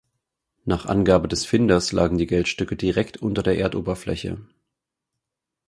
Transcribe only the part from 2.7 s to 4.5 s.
direkt unter der Erdoberfläche.